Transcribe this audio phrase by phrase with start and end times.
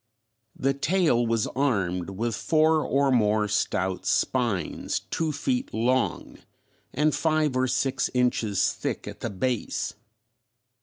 [0.55, 6.39] The tail was armed with four or more stout spines two feet long
[6.91, 9.93] and five or six inches thick at the base.